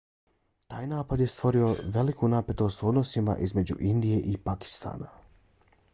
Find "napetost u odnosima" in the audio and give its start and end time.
2.35-3.35